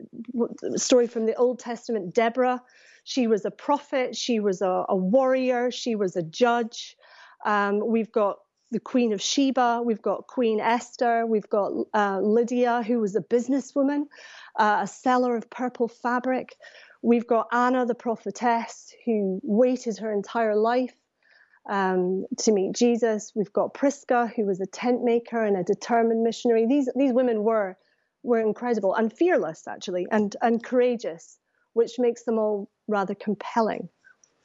[0.74, 2.62] a story from the Old Testament, Deborah.
[3.04, 6.96] She was a prophet, she was a, a warrior, she was a judge.
[7.44, 8.38] Um, we've got
[8.72, 13.20] the Queen of Sheba, we've got Queen Esther, we've got uh, Lydia, who was a
[13.20, 14.06] businesswoman,
[14.58, 16.56] uh, a seller of purple fabric.
[17.02, 20.94] We've got Anna, the prophetess, who waited her entire life
[21.68, 23.32] um, to meet Jesus.
[23.36, 26.66] We've got Prisca, who was a tent maker and a determined missionary.
[26.66, 27.76] These these women were
[28.26, 31.38] were incredible and fearless, actually, and, and courageous,
[31.72, 33.88] which makes them all rather compelling.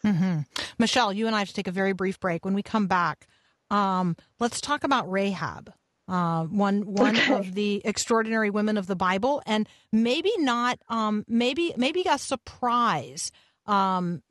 [0.05, 0.41] Mm-hmm.
[0.77, 2.45] Michelle, you and I have to take a very brief break.
[2.45, 3.27] When we come back,
[3.69, 5.73] um, let's talk about Rahab.
[6.07, 7.33] Uh, one one okay.
[7.33, 13.31] of the extraordinary women of the Bible, and maybe not, um, maybe maybe a surprise
[13.65, 14.21] um,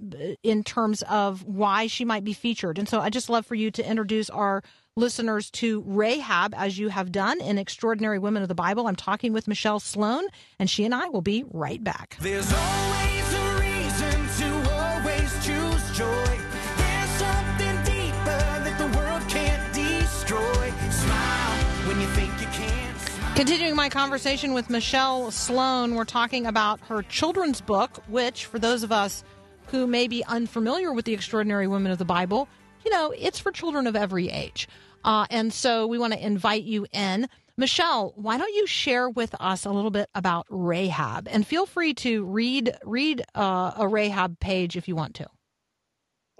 [0.43, 2.79] in terms of why she might be featured.
[2.79, 4.63] And so, I just love for you to introduce our
[4.97, 8.87] listeners to Rahab, as you have done in Extraordinary Women of the Bible.
[8.87, 10.25] I'm talking with Michelle Sloan,
[10.59, 12.17] and she and I will be right back.
[12.21, 16.39] There's always a reason to always choose joy.
[16.77, 20.73] There's something deeper that the world can't destroy.
[20.91, 23.37] Smile when you think you can't.
[23.37, 28.83] Continuing my conversation with Michelle Sloan, we're talking about her children's book, which, for those
[28.83, 29.23] of us
[29.69, 32.49] who may be unfamiliar with the extraordinary women of the Bible,
[32.85, 34.69] you know, it's for children of every age.
[35.05, 37.29] Uh, and so we want to invite you in.
[37.57, 41.29] Michelle, why don't you share with us a little bit about Rahab?
[41.29, 45.29] And feel free to read read uh, a Rahab page if you want to.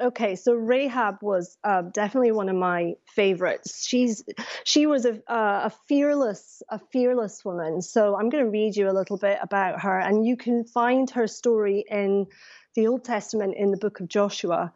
[0.01, 3.85] Okay, so Rahab was uh, definitely one of my favorites.
[3.87, 4.25] She's
[4.65, 7.83] she was a, uh, a fearless a fearless woman.
[7.83, 11.11] So I'm going to read you a little bit about her, and you can find
[11.11, 12.29] her story in
[12.75, 14.73] the Old Testament in the book of Joshua.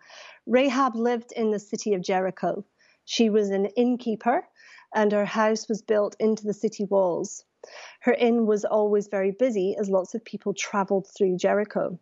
[0.46, 2.64] Rahab lived in the city of Jericho.
[3.04, 4.46] She was an innkeeper,
[4.94, 7.44] and her house was built into the city walls.
[8.00, 11.98] Her inn was always very busy as lots of people traveled through Jericho.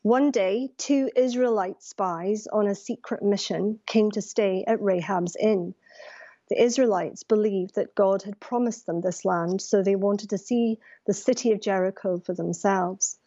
[0.00, 5.74] One day, two Israelite spies on a secret mission came to stay at Rahab's inn.
[6.48, 10.78] The Israelites believed that God had promised them this land, so they wanted to see
[11.06, 13.18] the city of Jericho for themselves.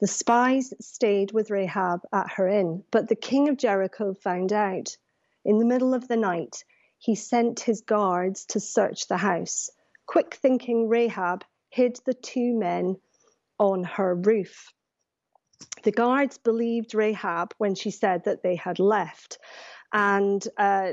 [0.00, 4.96] The spies stayed with Rahab at her inn, but the king of Jericho found out.
[5.44, 6.64] In the middle of the night,
[6.98, 9.70] he sent his guards to search the house.
[10.06, 12.96] Quick thinking Rahab hid the two men
[13.58, 14.72] on her roof.
[15.82, 19.38] The guards believed Rahab when she said that they had left,
[19.92, 20.92] and uh,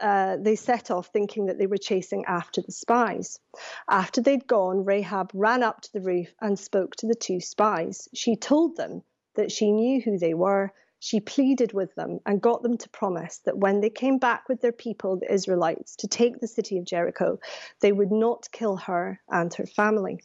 [0.00, 3.38] uh, they set off thinking that they were chasing after the spies.
[3.88, 8.08] After they'd gone, Rahab ran up to the roof and spoke to the two spies.
[8.14, 9.02] She told them
[9.34, 10.72] that she knew who they were.
[10.98, 14.60] She pleaded with them and got them to promise that when they came back with
[14.60, 17.38] their people, the Israelites, to take the city of Jericho,
[17.80, 20.20] they would not kill her and her family.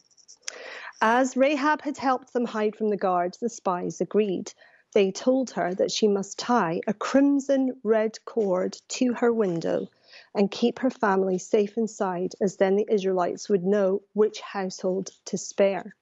[1.02, 4.54] As Rahab had helped them hide from the guards, the spies agreed
[4.94, 9.88] they told her that she must tie a crimson red cord to her window
[10.36, 15.38] and keep her family safe inside, as then the Israelites would know which household to
[15.38, 15.96] spare.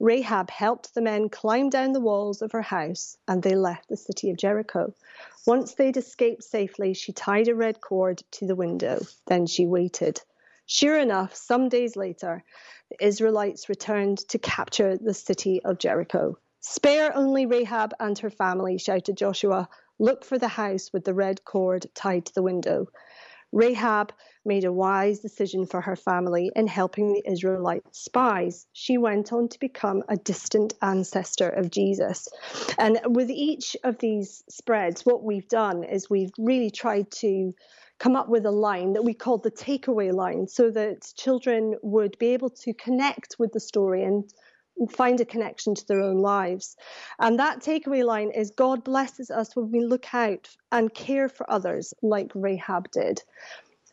[0.00, 3.96] Rahab helped the men climb down the walls of her house, and they left the
[3.96, 4.92] city of Jericho.
[5.46, 9.00] Once they'd escaped safely, she tied a red cord to the window.
[9.26, 10.20] Then she waited.
[10.66, 12.42] Sure enough, some days later,
[12.88, 16.38] the Israelites returned to capture the city of Jericho.
[16.64, 19.68] Spare only Rahab and her family, shouted Joshua.
[19.98, 22.86] Look for the house with the red cord tied to the window.
[23.50, 24.12] Rahab
[24.44, 28.66] made a wise decision for her family in helping the Israelite spies.
[28.72, 32.28] She went on to become a distant ancestor of Jesus.
[32.78, 37.54] And with each of these spreads, what we've done is we've really tried to
[37.98, 42.16] come up with a line that we called the takeaway line so that children would
[42.18, 44.32] be able to connect with the story and
[44.90, 46.76] find a connection to their own lives.
[47.18, 51.50] And that takeaway line is God blesses us when we look out and care for
[51.50, 53.22] others like Rahab did.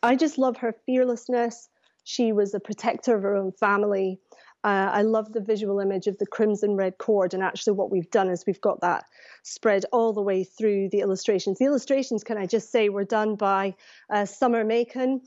[0.02, 1.68] I just love her fearlessness.
[2.04, 4.18] She was a protector of her own family.
[4.62, 7.34] Uh, I love the visual image of the crimson red cord.
[7.34, 9.04] And actually, what we've done is we've got that
[9.42, 11.58] spread all the way through the illustrations.
[11.58, 13.74] The illustrations, can I just say, were done by
[14.10, 15.22] uh, Summer Macon,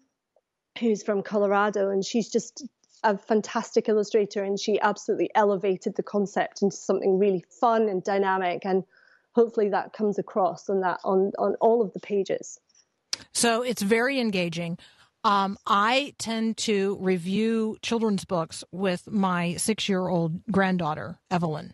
[0.80, 2.68] who's from Colorado, and she's just
[3.04, 4.43] a fantastic illustrator.
[4.43, 8.66] And she absolutely elevated the concept into something really fun and dynamic.
[8.66, 8.84] And
[9.34, 12.60] hopefully, that comes across on that on on all of the pages.
[13.34, 14.78] So it's very engaging.
[15.24, 21.74] Um, I tend to review children's books with my six-year-old granddaughter Evelyn,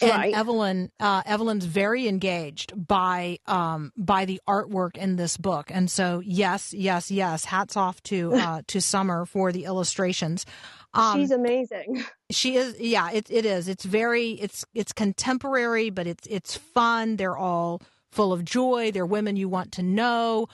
[0.00, 0.34] and Right.
[0.34, 6.20] Evelyn uh, Evelyn's very engaged by um, by the artwork in this book, and so
[6.24, 7.44] yes, yes, yes.
[7.44, 10.46] Hats off to uh, to Summer for the illustrations.
[10.94, 12.04] Um, she's amazing.
[12.30, 17.16] she is yeah it, it is it's very it's it's contemporary but it's it's fun
[17.16, 20.46] they're all full of joy they're women you want to know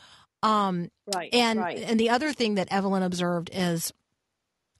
[0.42, 1.32] um Right.
[1.32, 1.78] and right.
[1.78, 3.92] and the other thing that evelyn observed is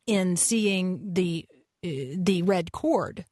[0.07, 1.47] in seeing the
[1.85, 3.25] uh, the red cord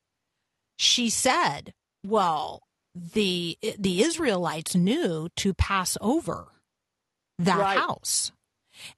[0.76, 1.72] she said
[2.04, 2.62] well
[2.94, 6.48] the the israelites knew to pass over
[7.38, 7.78] that Right.
[7.78, 8.32] house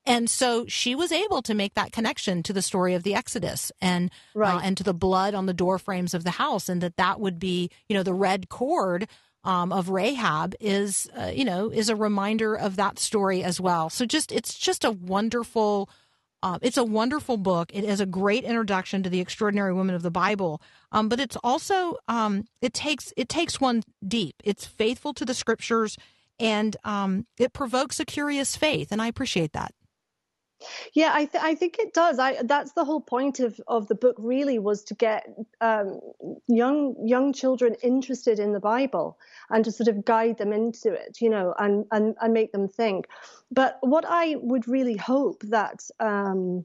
[0.06, 3.72] and so she was able to make that connection to the story of the Exodus
[3.80, 4.10] and
[4.58, 7.18] uh, and to the blood on the door frames of the house, and that that
[7.20, 9.08] would be you know the red cord
[9.42, 13.90] um, of Rahab is uh, you know is a reminder of that story as well.
[13.90, 15.90] So just it's just a wonderful.
[16.44, 17.70] Uh, it's a wonderful book.
[17.72, 20.60] It is a great introduction to the extraordinary women of the Bible,
[20.92, 24.34] um, but it's also um, it takes it takes one deep.
[24.44, 25.96] It's faithful to the scriptures,
[26.38, 29.72] and um, it provokes a curious faith, and I appreciate that.
[30.94, 32.18] Yeah, I, th- I think it does.
[32.18, 34.16] I that's the whole point of, of the book.
[34.18, 35.26] Really, was to get
[35.60, 36.00] um,
[36.48, 39.18] young young children interested in the Bible
[39.50, 42.68] and to sort of guide them into it, you know, and and, and make them
[42.68, 43.06] think.
[43.50, 46.64] But what I would really hope that um,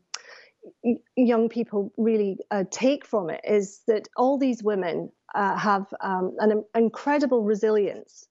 [1.15, 6.35] young people really uh, take from it is that all these women uh, have um,
[6.39, 8.27] an incredible resilience.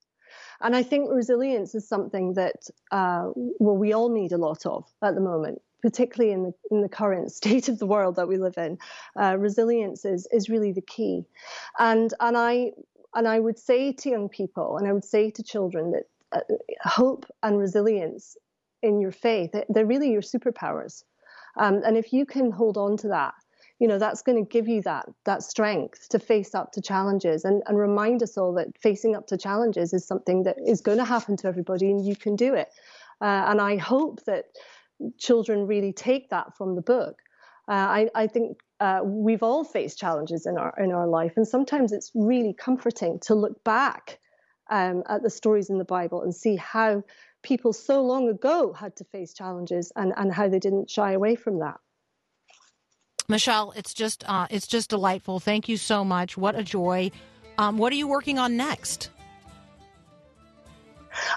[0.61, 4.87] And I think resilience is something that, uh, well, we all need a lot of
[5.03, 8.37] at the moment, particularly in the in the current state of the world that we
[8.37, 8.79] live in.
[9.17, 11.25] Uh, resilience is is really the key,
[11.79, 12.73] and and I
[13.15, 16.41] and I would say to young people, and I would say to children that uh,
[16.83, 18.37] hope and resilience
[18.83, 21.05] in your faith, they're really your superpowers,
[21.57, 23.35] um, and if you can hold on to that
[23.79, 27.45] you know that's going to give you that that strength to face up to challenges
[27.45, 30.99] and, and remind us all that facing up to challenges is something that is going
[30.99, 32.69] to happen to everybody and you can do it.
[33.21, 34.45] Uh, and i hope that
[35.19, 37.21] children really take that from the book.
[37.69, 41.47] Uh, I, I think uh, we've all faced challenges in our in our life and
[41.47, 44.19] sometimes it's really comforting to look back
[44.71, 47.03] um, at the stories in the bible and see how
[47.43, 51.35] people so long ago had to face challenges and, and how they didn't shy away
[51.35, 51.79] from that
[53.31, 55.39] Michelle, it's just uh, it's just delightful.
[55.39, 56.39] Thank you so much.
[56.39, 57.11] What a joy.
[57.59, 59.11] Um, what are you working on next?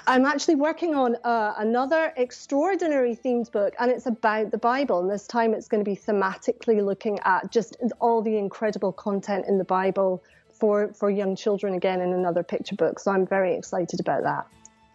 [0.06, 5.00] I'm actually working on uh, another extraordinary themed book, and it's about the Bible.
[5.00, 9.46] And this time it's going to be thematically looking at just all the incredible content
[9.46, 13.00] in the Bible for, for young children, again, in another picture book.
[13.00, 14.46] So I'm very excited about that.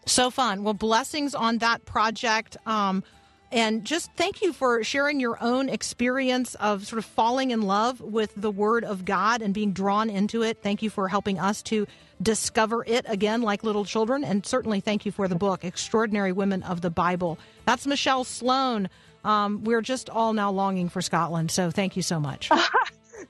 [0.06, 0.64] So fun.
[0.64, 2.56] Well, blessings on that project.
[2.66, 3.04] Um,
[3.52, 8.02] and just thank you for sharing your own experience of sort of falling in love
[8.02, 10.58] with the Word of God and being drawn into it.
[10.62, 11.88] Thank you for helping us to
[12.22, 14.24] discover it again like little children.
[14.24, 17.38] And certainly thank you for the book, Extraordinary Women of the Bible.
[17.66, 18.90] That's Michelle Sloan.
[19.24, 21.52] Um, we're just all now longing for Scotland.
[21.52, 22.50] So thank you so much.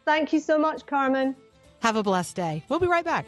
[0.06, 1.36] Thank you so much, Carmen.
[1.82, 2.64] Have a blessed day.
[2.70, 3.26] We'll be right back.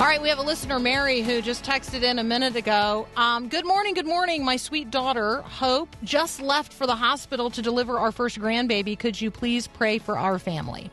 [0.00, 3.06] All right, we have a listener, Mary, who just texted in a minute ago.
[3.18, 4.42] Um, good morning, good morning.
[4.42, 8.98] My sweet daughter, Hope, just left for the hospital to deliver our first grandbaby.
[8.98, 10.90] Could you please pray for our family?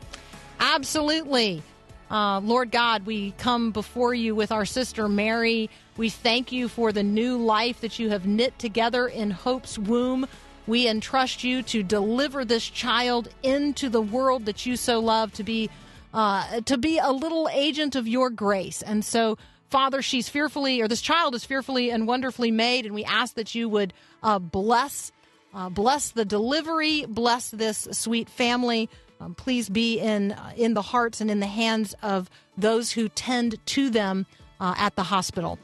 [0.60, 1.62] Absolutely.
[2.10, 5.70] Uh, Lord God, we come before you with our sister Mary.
[5.96, 10.26] We thank you for the new life that you have knit together in Hope's womb.
[10.66, 15.44] We entrust you to deliver this child into the world that you so love to
[15.44, 15.70] be
[16.12, 18.82] uh, to be a little agent of your grace.
[18.82, 19.38] And so,
[19.70, 23.54] Father, she's fearfully, or this child is fearfully and wonderfully made, and we ask that
[23.54, 23.92] you would
[24.22, 25.12] uh, bless
[25.54, 28.88] uh, bless the delivery, bless this sweet family.
[29.20, 33.08] Um, please be in uh, in the hearts and in the hands of those who
[33.08, 34.26] tend to them
[34.60, 35.58] uh, at the hospital.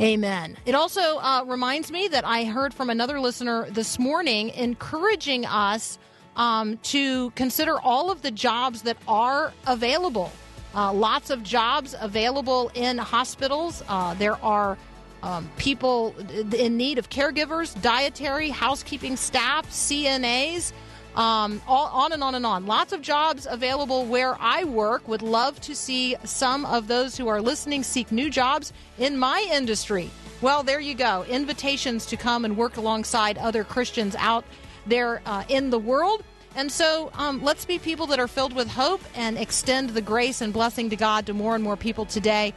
[0.00, 0.58] Amen.
[0.66, 5.98] It also uh, reminds me that I heard from another listener this morning encouraging us
[6.36, 10.30] um, to consider all of the jobs that are available.
[10.74, 13.82] Uh, lots of jobs available in hospitals.
[13.88, 14.76] Uh, there are
[15.22, 16.14] um, people
[16.54, 20.72] in need of caregivers, dietary, housekeeping staff, CNAs.
[21.16, 22.66] Um, all, on and on and on.
[22.66, 25.08] Lots of jobs available where I work.
[25.08, 29.48] Would love to see some of those who are listening seek new jobs in my
[29.50, 30.10] industry.
[30.42, 31.24] Well, there you go.
[31.24, 34.44] Invitations to come and work alongside other Christians out
[34.86, 36.22] there uh, in the world.
[36.54, 40.40] And so um, let's be people that are filled with hope and extend the grace
[40.40, 42.54] and blessing to God to more and more people today.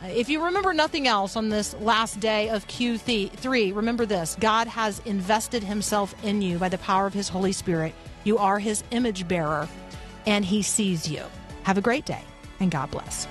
[0.00, 4.68] Uh, If you remember nothing else on this last day of Q3, remember this God
[4.68, 7.94] has invested himself in you by the power of his Holy Spirit.
[8.22, 9.68] You are his image bearer,
[10.26, 11.24] and he sees you.
[11.64, 12.22] Have a great day,
[12.60, 13.26] and God bless.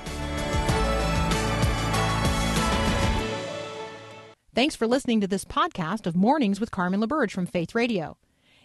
[4.54, 8.18] Thanks for listening to this podcast of Mornings with Carmen LaBerge from Faith Radio.